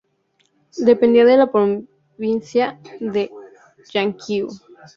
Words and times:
Dependía 0.77 1.25
de 1.25 1.37
la 1.37 1.51
Provincia 1.51 2.79
de 2.99 3.29
Llanquihue. 3.93 4.49